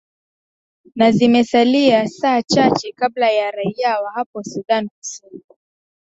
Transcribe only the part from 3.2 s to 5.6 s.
ya raia wa hapo sudan kusini